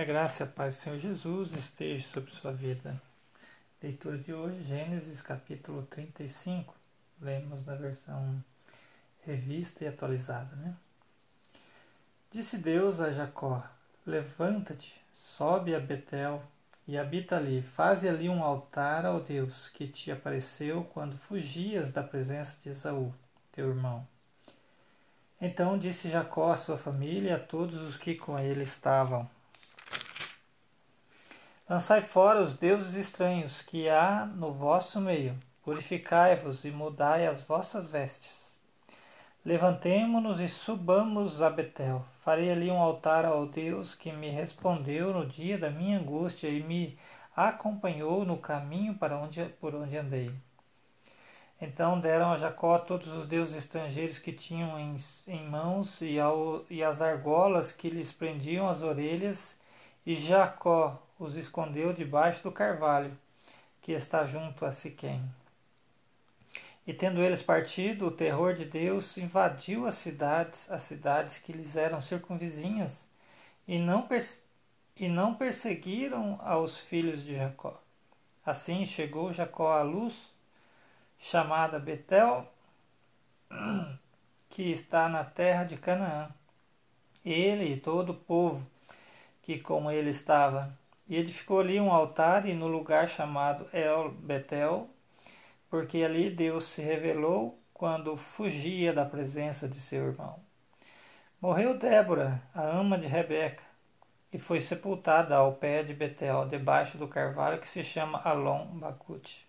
A 0.00 0.04
graça 0.04 0.42
e 0.42 0.44
a 0.44 0.46
paz 0.46 0.76
do 0.76 0.80
Senhor 0.80 0.98
Jesus 0.98 1.52
esteja 1.52 2.08
sobre 2.08 2.30
sua 2.30 2.52
vida. 2.52 2.98
Leitura 3.82 4.16
de 4.16 4.32
hoje, 4.32 4.62
Gênesis 4.62 5.20
capítulo 5.20 5.82
35. 5.82 6.74
Lemos 7.20 7.66
na 7.66 7.74
versão 7.74 8.42
revista 9.26 9.84
e 9.84 9.88
atualizada, 9.88 10.56
né? 10.56 10.74
Disse 12.32 12.56
Deus 12.56 12.98
a 12.98 13.10
Jacó: 13.10 13.62
Levanta-te, 14.06 14.90
sobe 15.12 15.74
a 15.74 15.78
Betel 15.78 16.42
e 16.88 16.96
habita 16.96 17.36
ali. 17.36 17.60
Faze 17.60 18.08
ali 18.08 18.26
um 18.26 18.42
altar 18.42 19.04
ao 19.04 19.20
Deus 19.20 19.68
que 19.68 19.86
te 19.86 20.10
apareceu 20.10 20.82
quando 20.94 21.18
fugias 21.18 21.90
da 21.90 22.02
presença 22.02 22.56
de 22.62 22.70
Esaú, 22.70 23.12
teu 23.52 23.68
irmão. 23.68 24.08
Então 25.38 25.76
disse 25.76 26.08
Jacó 26.08 26.52
à 26.52 26.56
sua 26.56 26.78
família 26.78 27.32
e 27.32 27.34
a 27.34 27.38
todos 27.38 27.82
os 27.82 27.98
que 27.98 28.14
com 28.14 28.38
ele 28.38 28.62
estavam: 28.62 29.28
Lançai 31.70 32.02
fora 32.02 32.42
os 32.42 32.54
deuses 32.54 32.96
estranhos 32.96 33.62
que 33.62 33.88
há 33.88 34.26
no 34.26 34.52
vosso 34.52 35.00
meio, 35.00 35.38
purificai-vos 35.62 36.64
e 36.64 36.70
mudai 36.72 37.28
as 37.28 37.42
vossas 37.42 37.88
vestes. 37.88 38.58
Levantemo-nos 39.44 40.40
e 40.40 40.48
subamos 40.48 41.40
a 41.40 41.48
Betel. 41.48 42.04
Farei 42.22 42.50
ali 42.50 42.72
um 42.72 42.80
altar 42.80 43.24
ao 43.24 43.46
Deus 43.46 43.94
que 43.94 44.10
me 44.10 44.30
respondeu 44.30 45.14
no 45.14 45.24
dia 45.24 45.56
da 45.56 45.70
minha 45.70 46.00
angústia 46.00 46.48
e 46.48 46.60
me 46.60 46.98
acompanhou 47.36 48.24
no 48.24 48.36
caminho 48.36 48.94
para 48.94 49.16
onde, 49.16 49.44
por 49.60 49.72
onde 49.72 49.96
andei. 49.96 50.32
Então 51.62 52.00
deram 52.00 52.32
a 52.32 52.38
Jacó 52.38 52.80
todos 52.80 53.12
os 53.12 53.28
deuses 53.28 53.54
estrangeiros 53.54 54.18
que 54.18 54.32
tinham 54.32 54.76
em, 54.76 54.96
em 55.28 55.48
mãos 55.48 56.00
e, 56.00 56.18
ao, 56.18 56.64
e 56.68 56.82
as 56.82 57.00
argolas 57.00 57.70
que 57.70 57.88
lhes 57.88 58.10
prendiam 58.10 58.68
as 58.68 58.82
orelhas, 58.82 59.59
e 60.10 60.16
Jacó 60.16 61.00
os 61.20 61.36
escondeu 61.36 61.92
debaixo 61.92 62.42
do 62.42 62.50
carvalho, 62.50 63.16
que 63.80 63.92
está 63.92 64.24
junto 64.24 64.66
a 64.66 64.72
Siquém. 64.72 65.22
E 66.84 66.92
tendo 66.92 67.22
eles 67.22 67.42
partido, 67.42 68.08
o 68.08 68.10
terror 68.10 68.54
de 68.54 68.64
Deus 68.64 69.16
invadiu 69.16 69.86
as 69.86 69.94
cidades, 69.94 70.68
as 70.68 70.82
cidades 70.82 71.38
que 71.38 71.52
lhes 71.52 71.76
eram 71.76 72.00
circunvizinhas, 72.00 73.06
e 73.68 73.78
não, 73.78 74.08
e 74.96 75.08
não 75.08 75.32
perseguiram 75.32 76.40
aos 76.42 76.76
filhos 76.76 77.22
de 77.22 77.36
Jacó. 77.36 77.80
Assim 78.44 78.84
chegou 78.84 79.32
Jacó 79.32 79.78
à 79.78 79.82
luz, 79.82 80.34
chamada 81.20 81.78
Betel, 81.78 82.52
que 84.50 84.72
está 84.72 85.08
na 85.08 85.22
terra 85.22 85.62
de 85.62 85.76
Canaã. 85.76 86.30
Ele 87.24 87.74
e 87.74 87.80
todo 87.80 88.10
o 88.10 88.14
povo 88.14 88.68
que 89.56 89.58
com 89.58 89.90
ele 89.90 90.10
estava, 90.10 90.72
e 91.08 91.16
edificou 91.16 91.58
ali 91.58 91.80
um 91.80 91.90
altar 91.90 92.46
e 92.46 92.54
no 92.54 92.68
lugar 92.68 93.08
chamado 93.08 93.66
El 93.72 94.10
Betel, 94.10 94.88
porque 95.68 96.04
ali 96.04 96.30
Deus 96.30 96.64
se 96.64 96.82
revelou 96.82 97.58
quando 97.74 98.16
fugia 98.16 98.92
da 98.92 99.04
presença 99.04 99.66
de 99.66 99.80
seu 99.80 100.06
irmão. 100.06 100.38
Morreu 101.40 101.76
Débora, 101.76 102.40
a 102.54 102.62
ama 102.62 102.96
de 102.96 103.06
Rebeca, 103.06 103.62
e 104.32 104.38
foi 104.38 104.60
sepultada 104.60 105.34
ao 105.34 105.54
pé 105.54 105.82
de 105.82 105.94
Betel, 105.94 106.46
debaixo 106.46 106.96
do 106.96 107.08
carvalho 107.08 107.58
que 107.58 107.68
se 107.68 107.82
chama 107.82 108.20
Alon 108.22 108.66
Bacute. 108.66 109.44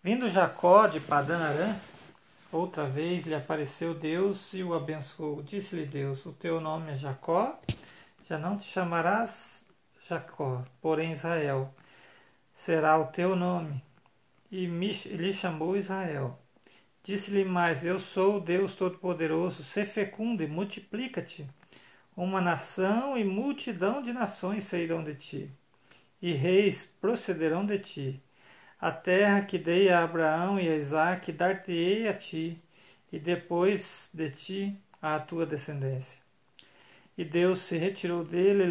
Vindo 0.00 0.30
Jacó 0.30 0.86
de 0.86 1.00
Padan 1.00 1.38
Aram, 1.38 1.74
outra 2.52 2.84
vez 2.84 3.24
lhe 3.26 3.34
apareceu 3.34 3.94
Deus 3.94 4.54
e 4.54 4.62
o 4.62 4.74
abençoou. 4.74 5.42
Disse-lhe 5.42 5.86
Deus: 5.86 6.24
O 6.24 6.32
teu 6.32 6.60
nome 6.60 6.92
é 6.92 6.96
Jacó, 6.96 7.58
já 8.28 8.38
não 8.38 8.58
te 8.58 8.64
chamarás 8.64 9.64
Jacó, 10.08 10.64
porém 10.80 11.12
Israel 11.12 11.72
será 12.52 12.98
o 12.98 13.06
teu 13.06 13.36
nome. 13.36 13.82
E 14.50 14.66
lhe 14.66 15.32
chamou 15.32 15.76
Israel. 15.76 16.38
Disse-lhe 17.04 17.44
mais: 17.44 17.84
Eu 17.84 18.00
sou 18.00 18.36
o 18.36 18.40
Deus 18.40 18.74
Todo-Poderoso, 18.74 19.62
se 19.62 19.84
fecundo 19.86 20.42
e 20.42 20.46
multiplica-te. 20.46 21.46
Uma 22.16 22.40
nação 22.40 23.16
e 23.16 23.24
multidão 23.24 24.02
de 24.02 24.12
nações 24.12 24.64
sairão 24.64 25.04
de 25.04 25.14
ti, 25.14 25.50
e 26.20 26.32
reis 26.32 26.84
procederão 27.00 27.64
de 27.64 27.78
ti. 27.78 28.22
A 28.80 28.90
terra 28.90 29.42
que 29.42 29.58
dei 29.58 29.88
a 29.90 30.02
Abraão 30.02 30.58
e 30.58 30.68
a 30.68 30.76
Isaque 30.76 31.30
dar-te-ei 31.30 32.08
a 32.08 32.14
ti, 32.14 32.58
e 33.12 33.18
depois 33.18 34.08
de 34.12 34.30
ti 34.30 34.76
a 35.00 35.18
tua 35.20 35.46
descendência. 35.46 36.25
E 37.16 37.24
Deus 37.24 37.60
se 37.60 37.78
retirou 37.78 38.22
dele, 38.22 38.64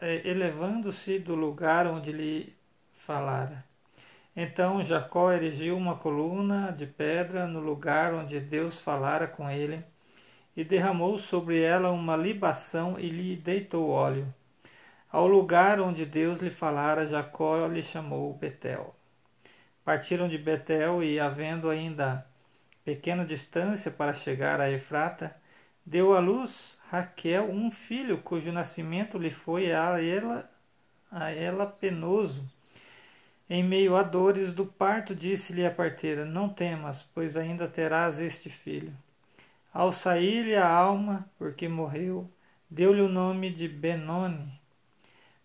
é, 0.00 0.28
elevando-se 0.28 1.18
do 1.18 1.34
lugar 1.34 1.86
onde 1.86 2.10
lhe 2.10 2.52
falara. 2.92 3.64
Então 4.36 4.82
Jacó 4.82 5.30
erigiu 5.30 5.76
uma 5.76 5.94
coluna 5.94 6.72
de 6.72 6.86
pedra 6.86 7.46
no 7.46 7.60
lugar 7.60 8.12
onde 8.12 8.40
Deus 8.40 8.80
falara 8.80 9.28
com 9.28 9.48
ele, 9.48 9.84
e 10.56 10.64
derramou 10.64 11.16
sobre 11.16 11.60
ela 11.62 11.90
uma 11.90 12.16
libação 12.16 12.98
e 12.98 13.08
lhe 13.08 13.36
deitou 13.36 13.90
óleo. 13.90 14.32
Ao 15.10 15.28
lugar 15.28 15.80
onde 15.80 16.04
Deus 16.04 16.40
lhe 16.40 16.50
falara, 16.50 17.06
Jacó 17.06 17.66
lhe 17.66 17.82
chamou 17.82 18.34
Betel. 18.34 18.94
Partiram 19.84 20.28
de 20.28 20.38
Betel 20.38 21.02
e, 21.04 21.20
havendo 21.20 21.70
ainda 21.70 22.26
pequena 22.84 23.24
distância 23.24 23.90
para 23.90 24.12
chegar 24.12 24.60
a 24.60 24.70
Efrata, 24.70 25.36
deu 25.86 26.16
à 26.16 26.20
luz 26.20 26.78
Raquel 26.94 27.50
um 27.50 27.72
filho 27.72 28.18
cujo 28.18 28.52
nascimento 28.52 29.18
lhe 29.18 29.30
foi 29.30 29.72
a 29.72 30.00
ela, 30.00 30.48
a 31.10 31.28
ela 31.28 31.66
penoso. 31.66 32.48
Em 33.50 33.64
meio 33.64 33.96
a 33.96 34.02
dores 34.04 34.52
do 34.54 34.64
parto, 34.64 35.12
disse-lhe 35.12 35.66
a 35.66 35.72
parteira: 35.72 36.24
Não 36.24 36.48
temas, 36.48 37.02
pois 37.02 37.36
ainda 37.36 37.66
terás 37.66 38.20
este 38.20 38.48
filho. 38.48 38.92
Ao 39.72 39.90
sair-lhe 39.92 40.54
a 40.54 40.68
alma, 40.68 41.28
porque 41.36 41.66
morreu, 41.66 42.30
deu-lhe 42.70 43.00
o 43.00 43.08
nome 43.08 43.50
de 43.50 43.66
Benoni, 43.66 44.48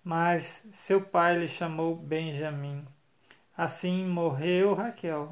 mas 0.04 0.68
seu 0.72 1.02
pai 1.02 1.40
lhe 1.40 1.48
chamou 1.48 1.96
Benjamim. 1.96 2.86
Assim 3.58 4.06
morreu 4.06 4.76
Raquel 4.76 5.32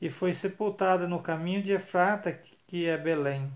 e 0.00 0.08
foi 0.08 0.32
sepultada 0.32 1.06
no 1.06 1.20
caminho 1.20 1.62
de 1.62 1.72
Efrata, 1.72 2.32
que 2.66 2.86
é 2.86 2.96
Belém. 2.96 3.52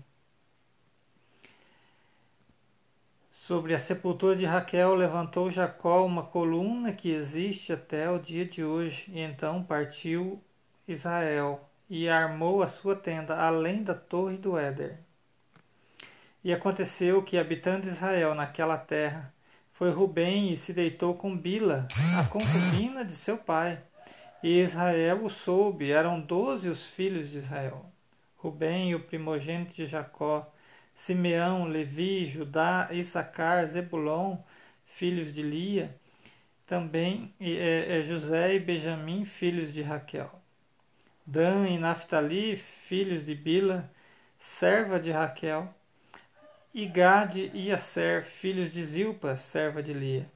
Sobre 3.47 3.75
a 3.75 3.77
sepultura 3.77 4.35
de 4.35 4.43
Raquel 4.43 4.95
levantou 4.95 5.51
Jacó 5.51 6.03
uma 6.03 6.23
coluna 6.23 6.91
que 6.91 7.11
existe 7.11 7.71
até 7.71 8.09
o 8.09 8.17
dia 8.17 8.43
de 8.43 8.63
hoje, 8.63 9.05
e 9.13 9.19
então 9.19 9.61
partiu 9.61 10.41
Israel 10.87 11.69
e 11.87 12.09
armou 12.09 12.63
a 12.63 12.67
sua 12.67 12.95
tenda 12.95 13.37
além 13.37 13.83
da 13.83 13.93
torre 13.93 14.35
do 14.35 14.57
Éder. 14.57 14.97
E 16.43 16.51
aconteceu 16.51 17.21
que, 17.21 17.37
habitando 17.37 17.85
Israel 17.85 18.33
naquela 18.33 18.79
terra, 18.79 19.31
foi 19.73 19.91
Rubem 19.91 20.51
e 20.51 20.57
se 20.57 20.73
deitou 20.73 21.13
com 21.13 21.37
Bila, 21.37 21.87
a 22.19 22.23
concubina 22.23 23.05
de 23.05 23.13
seu 23.15 23.37
pai. 23.37 23.77
E 24.41 24.59
Israel 24.59 25.23
o 25.23 25.29
soube, 25.29 25.91
eram 25.91 26.19
doze 26.19 26.67
os 26.67 26.87
filhos 26.87 27.29
de 27.29 27.37
Israel. 27.37 27.85
Rubem, 28.37 28.95
o 28.95 29.01
primogênito 29.01 29.75
de 29.75 29.85
Jacó, 29.85 30.51
Simeão, 30.95 31.65
Levi, 31.65 32.27
Judá, 32.27 32.87
Issacar, 32.91 33.67
Zebulon, 33.67 34.37
filhos 34.85 35.31
de 35.31 35.43
Lia, 35.43 35.95
também 36.65 37.33
é, 37.39 37.99
é 37.99 38.01
José 38.01 38.55
e 38.55 38.59
Benjamim, 38.59 39.25
filhos 39.25 39.71
de 39.73 39.81
Raquel. 39.81 40.31
Dan 41.25 41.67
e 41.67 41.77
Naphtali, 41.77 42.55
filhos 42.55 43.25
de 43.25 43.35
Bila, 43.35 43.91
serva 44.39 44.99
de 44.99 45.11
Raquel. 45.11 45.71
E 46.73 46.87
Gade 46.87 47.51
e 47.53 47.71
Aser, 47.71 48.23
filhos 48.23 48.71
de 48.71 48.83
Zilpa, 48.83 49.35
serva 49.35 49.83
de 49.83 49.93
Lia. 49.93 50.29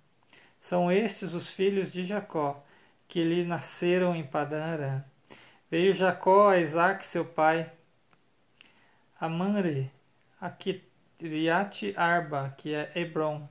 São 0.61 0.91
estes 0.91 1.33
os 1.33 1.49
filhos 1.49 1.91
de 1.91 2.03
Jacó, 2.03 2.63
que 3.07 3.23
lhe 3.23 3.43
nasceram 3.43 4.15
em 4.15 4.23
Padan 4.23 5.03
Veio 5.69 5.93
Jacó 5.93 6.49
a 6.49 6.59
Isaac, 6.59 7.05
seu 7.05 7.25
pai, 7.25 7.71
a 9.19 9.27
Manre, 9.27 9.91
a 10.39 10.49
Kiriat 10.49 11.93
Arba, 11.97 12.55
que 12.57 12.73
é 12.73 12.91
Hebron, 12.95 13.47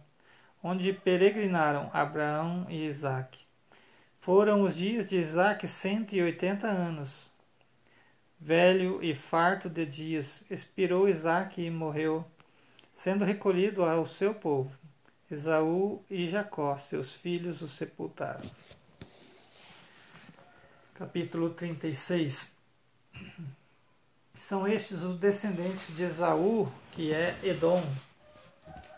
onde 0.63 0.93
peregrinaram 0.93 1.91
Abraão 1.93 2.67
e 2.69 2.87
Isaque. 2.87 3.45
Foram 4.21 4.63
os 4.63 4.75
dias 4.75 5.07
de 5.07 5.17
Isaque 5.17 5.69
cento 5.69 6.15
e 6.15 6.23
oitenta 6.23 6.67
anos. 6.67 7.31
Velho 8.41 9.03
e 9.03 9.15
farto 9.15 9.69
de 9.69 9.85
dias, 9.85 10.43
expirou 10.51 11.09
Isaque 11.09 11.63
e 11.63 11.71
morreu, 11.71 12.25
sendo 12.95 13.25
recolhido 13.25 13.85
ao 13.85 14.07
seu 14.07 14.35
povo. 14.35 14.77
Esaú 15.31 16.03
e 16.09 16.27
Jacó, 16.27 16.77
seus 16.79 17.13
filhos, 17.13 17.61
o 17.61 17.69
sepultaram. 17.69 18.49
Capítulo 20.95 21.51
36 21.51 22.57
são 24.39 24.67
estes 24.67 25.03
os 25.03 25.17
descendentes 25.17 25.95
de 25.97 26.05
Esaú, 26.05 26.71
que 26.93 27.13
é 27.13 27.37
Edom. 27.43 27.83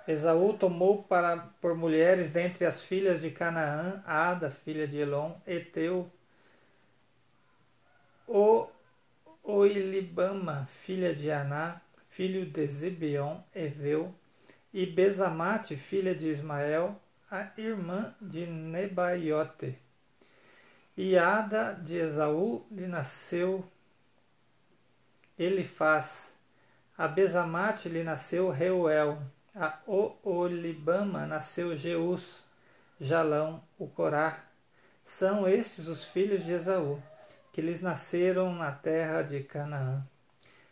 Esaú 0.06 0.52
tomou 0.54 1.02
para, 1.02 1.38
por 1.60 1.75
mulheres 1.75 2.31
dentre 2.31 2.64
as 2.64 2.82
filhas 2.82 3.20
de 3.20 3.31
Canaã, 3.31 4.02
Ada, 4.06 4.50
filha 4.50 4.87
de 4.87 4.98
Elon, 4.98 5.34
Eteu, 5.46 6.10
o 8.26 8.69
Oilibama, 9.42 10.69
filha 10.82 11.14
de 11.14 11.31
Aná, 11.31 11.81
filho 12.08 12.46
de 12.46 12.66
Zibeon, 12.66 13.40
Eveu, 13.54 14.14
e 14.72 14.86
Bezamate, 14.86 15.76
filha 15.76 16.14
de 16.14 16.28
Ismael, 16.28 17.00
a 17.31 17.48
irmã 17.56 18.14
de 18.20 18.46
Nebaiote. 18.46 19.76
E 20.96 21.16
Ada 21.16 21.72
de 21.72 21.96
Esaú 21.96 22.66
lhe 22.70 22.86
nasceu 22.86 23.64
Elifaz. 25.40 26.34
A 26.98 27.08
Bezamate 27.08 27.88
lhe 27.88 28.02
nasceu 28.02 28.50
Reuel. 28.50 29.19
A 29.56 29.78
Oolibama 29.87 31.25
nasceu 31.26 31.75
Jeus, 31.75 32.44
Jalão, 33.00 33.62
o 33.78 33.87
Corá. 33.88 34.44
São 35.02 35.48
estes 35.48 35.88
os 35.88 36.04
filhos 36.04 36.44
de 36.44 36.52
Esaú, 36.52 37.02
que 37.54 37.62
lhes 37.62 37.81
nasceram 37.81 38.54
na 38.54 38.70
terra 38.70 39.22
de 39.22 39.40
Canaã. 39.40 40.06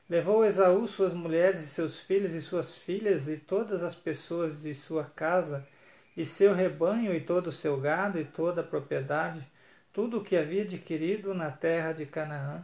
Levou 0.07 0.45
Esaú 0.45 0.87
suas 0.87 1.15
mulheres 1.15 1.61
e 1.61 1.67
seus 1.67 1.99
filhos 1.99 2.35
e 2.35 2.43
suas 2.43 2.77
filhas 2.77 3.27
e 3.27 3.39
todas 3.39 3.83
as 3.83 3.95
pessoas 3.95 4.61
de 4.61 4.75
sua 4.75 5.05
casa, 5.05 5.67
e 6.15 6.27
seu 6.27 6.53
rebanho 6.53 7.15
e 7.15 7.21
todo 7.23 7.47
o 7.47 7.53
seu 7.53 7.81
gado 7.81 8.19
e 8.19 8.25
toda 8.27 8.61
a 8.61 8.65
propriedade, 8.65 9.51
tudo 9.95 10.19
o 10.19 10.23
que 10.23 10.37
havia 10.37 10.63
adquirido 10.63 11.33
na 11.33 11.51
terra 11.51 11.93
de 11.93 12.05
Canaã, 12.05 12.63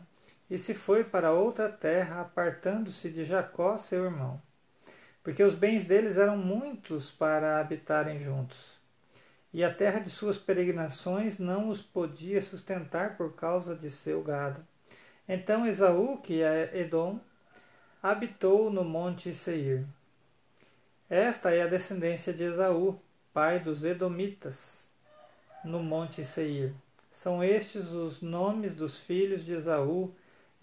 e 0.50 0.58
se 0.58 0.74
foi 0.74 1.04
para 1.04 1.32
outra 1.32 1.68
terra, 1.68 2.20
apartando-se 2.20 3.10
de 3.10 3.24
Jacó, 3.24 3.78
seu 3.78 4.04
irmão, 4.04 4.40
porque 5.22 5.42
os 5.42 5.54
bens 5.54 5.86
deles 5.86 6.18
eram 6.18 6.36
muitos 6.36 7.10
para 7.10 7.60
habitarem 7.60 8.20
juntos. 8.20 8.78
E 9.52 9.62
a 9.62 9.72
terra 9.72 10.00
de 10.00 10.10
suas 10.10 10.36
peregrinações 10.36 11.38
não 11.38 11.68
os 11.68 11.80
podia 11.80 12.42
sustentar 12.42 13.16
por 13.16 13.34
causa 13.34 13.74
de 13.74 13.88
seu 13.88 14.22
gado. 14.22 14.66
Então 15.28 15.66
Esaú, 15.66 16.18
que 16.18 16.42
é 16.42 16.76
Edom, 16.76 17.20
habitou 18.02 18.70
no 18.70 18.84
monte 18.84 19.32
Seir. 19.32 19.86
Esta 21.08 21.52
é 21.52 21.62
a 21.62 21.66
descendência 21.66 22.34
de 22.34 22.42
Esaú, 22.42 23.00
pai 23.32 23.60
dos 23.60 23.84
Edomitas, 23.84 24.90
no 25.64 25.82
monte 25.82 26.24
Seir. 26.24 26.74
São 27.10 27.42
estes 27.42 27.86
os 27.88 28.20
nomes 28.20 28.74
dos 28.74 28.98
filhos 28.98 29.44
de 29.44 29.52
Esaú: 29.52 30.14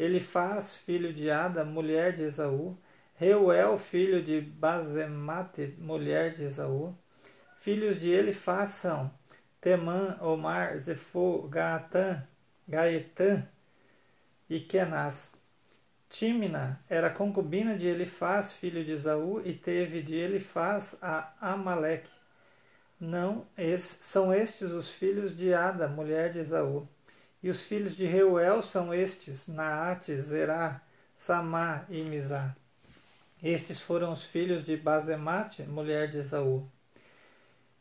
Elifaz, 0.01 0.77
filho 0.77 1.13
de 1.13 1.29
Ada, 1.29 1.63
mulher 1.63 2.11
de 2.11 2.23
Esaú, 2.23 2.75
Reuel, 3.13 3.77
filho 3.77 4.23
de 4.23 4.41
Bazemate, 4.41 5.75
mulher 5.77 6.31
de 6.31 6.45
Esaú. 6.45 6.97
Filhos 7.59 7.99
de 7.99 8.09
Elifaz 8.09 8.71
são 8.71 9.11
Temã, 9.61 10.17
Omar, 10.19 10.79
Zefô, 10.79 11.47
Gaatã, 11.47 12.23
Gaetã 12.67 13.47
e 14.49 14.59
Kenaz. 14.59 15.31
Tímina 16.09 16.83
era 16.89 17.11
concubina 17.11 17.77
de 17.77 17.85
Elifaz, 17.85 18.53
filho 18.53 18.83
de 18.83 18.93
Esaú, 18.93 19.39
e 19.45 19.53
teve 19.53 20.01
de 20.01 20.15
Elifaz 20.15 20.97
a 20.99 21.31
Amaleque. 21.39 22.09
Não, 22.99 23.45
são 23.77 24.33
estes 24.33 24.71
os 24.71 24.89
filhos 24.89 25.37
de 25.37 25.53
Ada, 25.53 25.87
mulher 25.87 26.31
de 26.31 26.39
Esaú. 26.39 26.87
E 27.43 27.49
os 27.49 27.63
filhos 27.63 27.95
de 27.95 28.05
Reuel 28.05 28.61
são 28.61 28.93
estes, 28.93 29.47
Naate, 29.47 30.15
Zerá, 30.21 30.81
Samá 31.15 31.85
e 31.89 32.03
Mizá. 32.03 32.55
Estes 33.41 33.81
foram 33.81 34.11
os 34.11 34.23
filhos 34.23 34.63
de 34.63 34.77
Bazemate, 34.77 35.63
mulher 35.63 36.09
de 36.09 36.17
Esaú. 36.17 36.69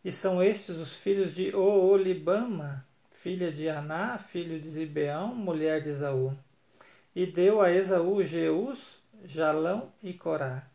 E 0.05 0.11
são 0.11 0.43
estes 0.43 0.77
os 0.77 0.95
filhos 0.95 1.35
de 1.35 1.55
Oolibama, 1.55 2.87
filha 3.13 3.53
de 3.53 3.69
Aná, 3.69 4.17
filho 4.17 4.59
de 4.59 4.69
Zibeão, 4.71 5.35
mulher 5.35 5.83
de 5.83 5.91
Esaú 5.91 6.35
e 7.15 7.27
deu 7.27 7.61
a 7.61 7.71
Esaú 7.71 8.23
Jeus, 8.23 8.79
Jalão 9.25 9.93
e 10.03 10.13
Corá. 10.13 10.67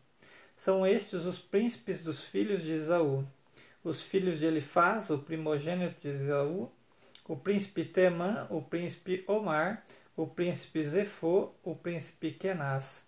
São 0.56 0.86
estes 0.86 1.24
os 1.24 1.38
príncipes 1.38 2.02
dos 2.02 2.24
filhos 2.24 2.62
de 2.62 2.72
Esaú. 2.72 3.26
Os 3.82 4.02
filhos 4.02 4.38
de 4.38 4.46
Elifaz, 4.46 5.10
o 5.10 5.18
primogênito 5.18 6.00
de 6.00 6.08
Esaú, 6.08 6.70
o 7.28 7.36
príncipe 7.36 7.84
Temã, 7.84 8.46
o 8.50 8.62
príncipe 8.62 9.24
Omar, 9.26 9.84
o 10.16 10.26
príncipe 10.26 10.82
Zefô, 10.84 11.50
o 11.62 11.74
príncipe 11.74 12.30
Kenaz, 12.30 13.04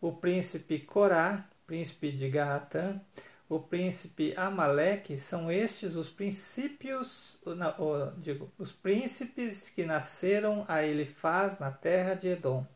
o 0.00 0.12
príncipe 0.12 0.78
Corá, 0.78 1.48
príncipe 1.66 2.12
de 2.12 2.28
Gaatã, 2.30 3.00
o 3.48 3.58
príncipe 3.58 4.34
Amaleque, 4.36 5.18
são 5.18 5.50
estes 5.50 5.96
os 5.96 6.08
princípios, 6.08 7.38
não, 7.44 8.14
digo, 8.18 8.52
os 8.58 8.70
príncipes 8.70 9.70
que 9.70 9.84
nasceram 9.84 10.64
a 10.68 10.82
Elifaz 10.82 11.58
na 11.58 11.70
terra 11.70 12.14
de 12.14 12.28
Edom. 12.28 12.66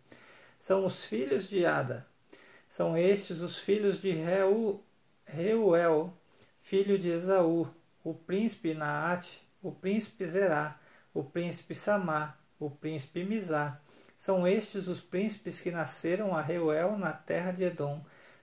São 0.58 0.86
os 0.86 1.04
filhos 1.04 1.48
de 1.48 1.66
Ada. 1.66 2.06
São 2.68 2.96
estes 2.96 3.40
os 3.40 3.58
filhos 3.58 4.00
de 4.00 4.12
Reu, 4.12 4.82
Reuel, 5.26 6.16
filho 6.60 6.98
de 6.98 7.10
Esaú, 7.10 7.68
o 8.02 8.14
príncipe 8.14 8.72
Naate, 8.72 9.42
o 9.62 9.72
príncipe 9.72 10.26
Zerá, 10.26 10.78
o 11.14 11.22
príncipe 11.22 11.74
Samá, 11.74 12.36
o 12.58 12.70
príncipe 12.70 13.24
Mizá. 13.24 13.80
São 14.18 14.46
estes 14.46 14.88
os 14.88 15.00
príncipes 15.00 15.60
que 15.60 15.70
nasceram 15.70 16.36
a 16.36 16.40
Reuel 16.40 16.96
na 16.98 17.12
terra 17.12 17.52
de 17.52 17.64
Edom 17.64 18.02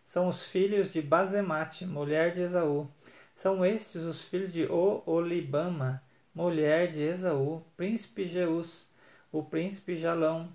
são 0.10 0.28
os 0.28 0.48
filhos 0.48 0.92
de 0.92 1.04
Bazemate, 1.04 1.86
mulher 1.86 2.34
de 2.34 2.42
Esaú. 2.42 2.90
São 3.36 3.64
estes 3.64 4.02
os 4.02 4.24
filhos 4.24 4.52
de 4.52 4.66
Oolibama, 4.66 6.02
mulher 6.34 6.88
de 6.92 7.00
Esaú, 7.00 7.64
príncipe 7.78 8.28
Jeus, 8.28 8.88
o 9.32 9.44
príncipe 9.44 9.96
Jalão, 9.96 10.50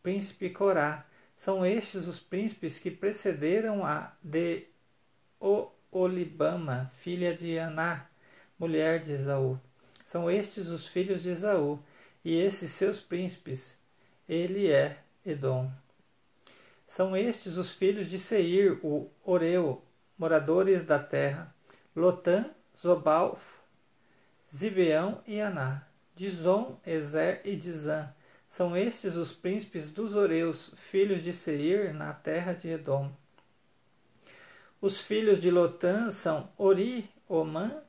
príncipe 0.00 0.48
Corá. 0.48 1.04
São 1.36 1.66
estes 1.66 2.06
os 2.06 2.20
príncipes 2.20 2.78
que 2.78 2.88
precederam 2.88 3.84
a 3.84 4.12
de 4.22 4.68
Oolibama, 5.40 6.88
filha 7.00 7.34
de 7.34 7.58
Aná, 7.58 8.06
mulher 8.60 9.00
de 9.00 9.10
Esaú. 9.10 9.58
São 10.10 10.28
estes 10.28 10.66
os 10.66 10.88
filhos 10.88 11.22
de 11.22 11.28
Esaú, 11.28 11.78
e 12.24 12.34
esses 12.34 12.72
seus 12.72 12.98
príncipes. 12.98 13.78
Ele 14.28 14.68
é 14.68 14.98
Edom. 15.24 15.70
São 16.84 17.16
estes 17.16 17.56
os 17.56 17.70
filhos 17.70 18.10
de 18.10 18.18
Seir, 18.18 18.84
o 18.84 19.08
Oreu, 19.24 19.84
moradores 20.18 20.82
da 20.82 20.98
terra, 20.98 21.54
Lotã, 21.94 22.50
Zobal, 22.76 23.38
Zibeão 24.52 25.22
e 25.28 25.40
Aná, 25.40 25.86
Dizon, 26.16 26.80
Ezer 26.84 27.40
e 27.44 27.54
Dizã. 27.54 28.12
São 28.48 28.76
estes 28.76 29.14
os 29.14 29.32
príncipes 29.32 29.92
dos 29.92 30.16
Oreus, 30.16 30.72
filhos 30.74 31.22
de 31.22 31.32
Seir, 31.32 31.94
na 31.94 32.12
terra 32.12 32.52
de 32.52 32.68
Edom. 32.68 33.12
Os 34.80 35.00
filhos 35.00 35.40
de 35.40 35.52
Lotã 35.52 36.10
são 36.10 36.50
Ori, 36.58 37.08
Omã, 37.28 37.80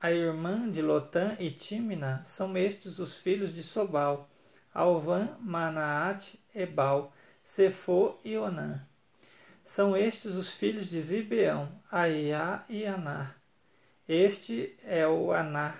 a 0.00 0.12
irmã 0.12 0.70
de 0.70 0.82
Lotã 0.82 1.36
e 1.38 1.50
Tímina. 1.50 2.22
São 2.24 2.56
estes 2.56 2.98
os 2.98 3.16
filhos 3.16 3.54
de 3.54 3.62
Sobal, 3.62 4.28
Alvã, 4.72 5.36
Manaate, 5.40 6.38
Ebal. 6.54 7.12
Sefô 7.46 8.18
e 8.24 8.36
Onã. 8.36 8.84
São 9.62 9.96
estes 9.96 10.34
os 10.34 10.50
filhos 10.50 10.88
de 10.88 11.00
Zibeão, 11.00 11.68
Aiá 11.90 12.64
e 12.68 12.84
Aná. 12.84 13.36
Este 14.08 14.76
é 14.82 15.06
o 15.06 15.32
Aná, 15.32 15.76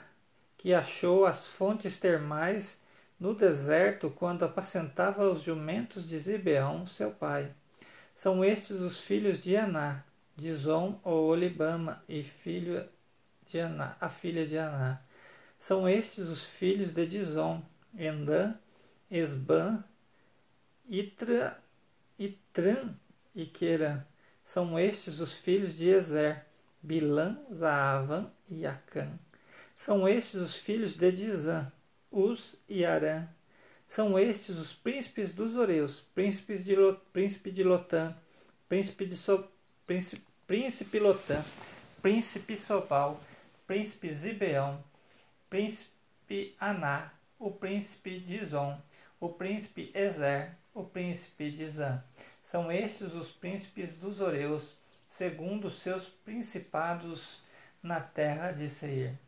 que 0.56 0.72
achou 0.72 1.26
as 1.26 1.48
fontes 1.48 1.98
termais 1.98 2.80
no 3.18 3.34
deserto 3.34 4.10
quando 4.10 4.44
apacentava 4.44 5.28
os 5.28 5.42
jumentos 5.42 6.08
de 6.08 6.16
Zibeão, 6.16 6.86
seu 6.86 7.10
pai. 7.10 7.52
São 8.14 8.44
estes 8.44 8.80
os 8.80 9.00
filhos 9.00 9.42
de 9.42 9.56
Aná, 9.56 10.04
Dizon 10.36 11.00
ou 11.02 11.26
Olibama, 11.26 12.00
e 12.08 12.22
filho 12.22 12.88
de 13.56 13.60
Aná, 13.60 13.96
a 13.98 14.08
filha 14.10 14.46
de 14.46 14.58
Aná. 14.58 15.00
São 15.58 15.88
estes 15.88 16.28
os 16.28 16.44
filhos 16.44 16.92
de 16.92 17.06
Dizon, 17.06 17.62
Endã, 17.98 18.54
Esban 19.10 19.82
Itra, 20.88 21.58
Itran 22.18 22.94
e. 23.34 23.50
São 24.44 24.78
estes 24.78 25.20
os 25.20 25.32
filhos 25.32 25.74
de 25.74 25.88
Ezer, 25.88 26.44
Bilã, 26.82 27.38
Zaavan 27.52 28.30
e 28.48 28.66
Acã. 28.66 29.18
São 29.76 30.06
estes 30.06 30.40
os 30.40 30.54
filhos 30.54 30.94
de 30.94 31.10
Dizã, 31.10 31.72
Uz 32.10 32.56
e 32.68 32.84
Arã. 32.84 33.26
São 33.88 34.18
estes 34.18 34.56
os 34.56 34.72
príncipes 34.72 35.32
dos 35.32 35.56
Oreus, 35.56 36.02
príncipes 36.14 36.64
de 36.64 36.76
príncipe 37.12 37.50
de 37.50 37.64
Lotã, 37.64 38.14
príncipe 38.68 39.06
de 39.06 39.16
so, 39.16 39.48
príncipe, 39.86 40.24
príncipe 40.46 40.98
Lotã, 40.98 41.42
príncipe 42.00 42.56
Sobal, 42.56 43.20
príncipe 43.66 44.12
Zibeão, 44.12 44.82
príncipe 45.50 46.54
Aná, 46.60 47.12
o 47.38 47.50
príncipe 47.50 48.20
Dizon, 48.20 48.80
o 49.20 49.28
príncipe 49.28 49.90
Ezer, 49.94 50.52
o 50.72 50.84
príncipe 50.84 51.66
Zã. 51.68 52.02
São 52.42 52.70
estes 52.70 53.12
os 53.14 53.30
príncipes 53.30 53.96
dos 53.96 54.20
Oreus, 54.20 54.78
segundo 55.08 55.70
seus 55.70 56.06
principados 56.06 57.40
na 57.82 58.00
terra 58.00 58.52
de 58.52 58.68
Seir. 58.68 59.18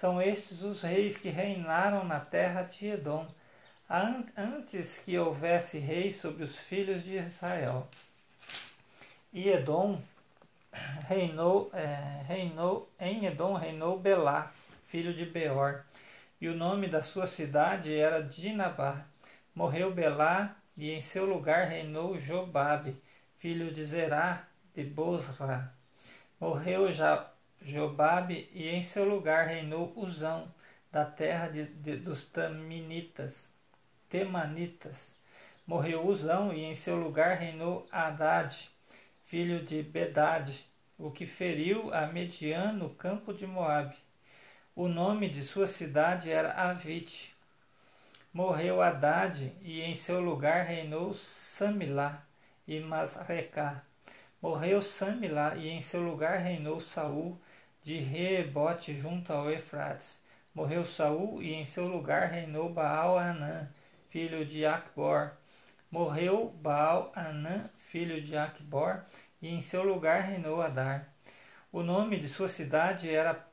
São 0.00 0.20
estes 0.20 0.62
os 0.62 0.82
reis 0.82 1.16
que 1.16 1.28
reinaram 1.28 2.04
na 2.04 2.20
terra 2.20 2.62
de 2.62 2.86
Edom, 2.86 3.26
antes 4.36 4.98
que 4.98 5.18
houvesse 5.18 5.78
rei 5.78 6.10
sobre 6.10 6.42
os 6.42 6.58
filhos 6.58 7.02
de 7.04 7.16
Israel. 7.16 7.86
E 9.32 9.48
Edom 9.48 10.00
reinou, 11.08 11.70
é, 11.72 12.22
reinou 12.26 12.92
em 12.98 13.26
Edom 13.26 13.54
reinou 13.54 13.98
Belá, 13.98 14.52
filho 14.86 15.14
de 15.14 15.24
Beor, 15.24 15.82
e 16.40 16.48
o 16.48 16.56
nome 16.56 16.88
da 16.88 17.02
sua 17.02 17.26
cidade 17.26 17.94
era 17.94 18.22
Dinabá. 18.22 19.04
Morreu 19.54 19.92
Belá, 19.92 20.56
e 20.76 20.90
em 20.90 21.00
seu 21.00 21.24
lugar 21.24 21.68
reinou 21.68 22.18
Jobabe, 22.18 22.96
filho 23.36 23.72
de 23.72 23.84
Zerá 23.84 24.46
de 24.74 24.82
Bosra. 24.82 25.72
Morreu 26.40 26.92
já 26.92 27.30
Jobabe, 27.62 28.50
e 28.52 28.68
em 28.68 28.82
seu 28.82 29.04
lugar 29.04 29.46
reinou 29.46 29.92
Uzão, 29.96 30.52
da 30.90 31.04
terra 31.04 31.48
de, 31.48 31.64
de, 31.66 31.96
dos 31.96 32.26
Taminitas, 32.26 33.50
Temanitas. 34.08 35.14
Morreu 35.66 36.06
Uzão, 36.06 36.52
e 36.52 36.64
em 36.64 36.74
seu 36.74 36.96
lugar 36.96 37.38
reinou 37.38 37.86
Haddad, 37.90 38.70
filho 39.24 39.64
de 39.64 39.82
Bedade, 39.82 40.66
o 40.98 41.10
que 41.10 41.26
feriu 41.26 41.92
a 41.92 42.06
Median 42.06 42.72
no 42.72 42.90
campo 42.90 43.32
de 43.32 43.46
Moabe. 43.46 43.96
O 44.76 44.86
nome 44.86 45.28
de 45.28 45.42
sua 45.42 45.66
cidade 45.66 46.30
era 46.30 46.52
Avite. 46.52 47.34
Morreu 48.32 48.82
Haddad, 48.82 49.52
e 49.62 49.80
em 49.80 49.94
seu 49.94 50.20
lugar 50.20 50.66
reinou 50.66 51.14
Samilá 51.14 52.22
e 52.66 52.80
Masrecá. 52.80 53.82
Morreu 54.42 54.82
Samilá, 54.82 55.54
e 55.56 55.68
em 55.68 55.80
seu 55.80 56.02
lugar 56.02 56.38
reinou 56.38 56.80
Saul 56.80 57.38
de 57.82 57.98
Rebote 57.98 58.98
junto 58.98 59.32
ao 59.32 59.50
Efrates. 59.50 60.20
Morreu 60.54 60.84
Saul, 60.84 61.42
e 61.42 61.54
em 61.54 61.64
seu 61.64 61.88
lugar 61.88 62.30
reinou 62.30 62.68
Baal-Anã, 62.68 63.68
filho 64.10 64.44
de 64.44 64.66
Acbor. 64.66 65.32
Morreu 65.94 66.52
Baal-Anã, 66.60 67.70
filho 67.76 68.20
de 68.20 68.36
Acbor, 68.36 69.00
e 69.40 69.46
em 69.46 69.60
seu 69.60 69.84
lugar 69.84 70.22
reinou 70.22 70.60
Adar. 70.60 71.08
O 71.70 71.84
nome 71.84 72.18
de 72.18 72.28
sua 72.28 72.48
cidade 72.48 73.08
era 73.08 73.46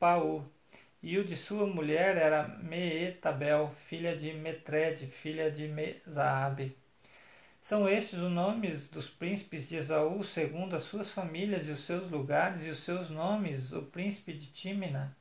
Pau, 0.00 0.42
e 1.02 1.18
o 1.18 1.24
de 1.26 1.36
sua 1.36 1.66
mulher 1.66 2.16
era 2.16 2.48
Meetabel, 2.48 3.70
filha 3.84 4.16
de 4.16 4.32
Metred, 4.32 5.08
filha 5.08 5.50
de 5.50 5.68
Mezaabe. 5.68 6.74
São 7.60 7.86
estes 7.86 8.18
os 8.18 8.32
nomes 8.32 8.88
dos 8.88 9.10
príncipes 9.10 9.68
de 9.68 9.76
Esaú, 9.76 10.24
segundo 10.24 10.74
as 10.74 10.84
suas 10.84 11.10
famílias 11.10 11.68
e 11.68 11.72
os 11.72 11.80
seus 11.80 12.10
lugares 12.10 12.64
e 12.64 12.70
os 12.70 12.78
seus 12.78 13.10
nomes: 13.10 13.74
o 13.74 13.82
príncipe 13.82 14.32
de 14.32 14.46
Tímina, 14.46 15.14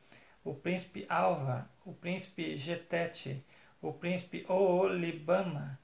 o 0.45 0.53
príncipe 0.53 1.05
Alva, 1.09 1.69
o 1.85 1.91
príncipe 1.91 2.55
Getete, 2.55 3.43
o 3.81 3.91
príncipe 3.91 4.45
Oolibama, 4.47 5.77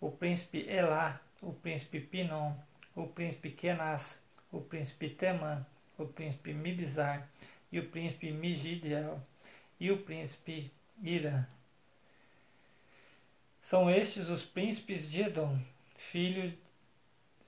o 0.00 0.10
príncipe 0.10 0.66
Elá, 0.68 1.20
o 1.42 1.52
príncipe 1.52 2.00
Pinon, 2.00 2.54
o 2.94 3.06
príncipe 3.06 3.50
Kenaz, 3.50 4.22
o 4.50 4.60
príncipe 4.60 5.10
Temã, 5.10 5.64
o 5.98 6.06
príncipe 6.06 6.52
Mibizar 6.52 7.28
e 7.70 7.78
o 7.78 7.88
príncipe 7.88 8.32
Migidiel 8.32 9.20
e 9.78 9.90
o 9.90 9.98
príncipe 9.98 10.70
Ira. 11.02 11.48
São 13.62 13.90
estes 13.90 14.28
os 14.28 14.42
príncipes 14.42 15.08
de 15.08 15.22
Edom, 15.22 15.58
filho 15.96 16.52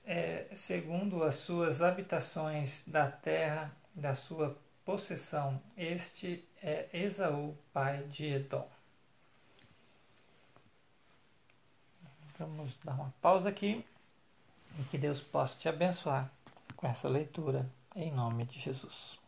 é, 0.05 0.47
segundo 0.53 1.23
as 1.23 1.35
suas 1.35 1.81
habitações 1.81 2.83
da 2.85 3.09
terra 3.09 3.75
da 3.93 4.15
sua 4.15 4.57
possessão. 4.85 5.61
Este 5.77 6.43
é 6.61 6.87
Esaú, 6.93 7.57
pai 7.73 8.03
de 8.03 8.25
Edom. 8.25 8.72
Vamos 12.45 12.75
dar 12.83 12.93
uma 12.95 13.13
pausa 13.21 13.47
aqui. 13.47 13.85
E 14.77 14.83
que 14.83 14.97
Deus 14.97 15.21
possa 15.21 15.57
te 15.57 15.69
abençoar 15.69 16.29
com 16.75 16.85
essa 16.85 17.07
leitura, 17.07 17.69
em 17.95 18.11
nome 18.11 18.43
de 18.45 18.59
Jesus. 18.59 19.22